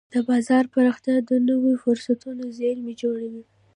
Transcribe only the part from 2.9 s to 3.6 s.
جوړوي.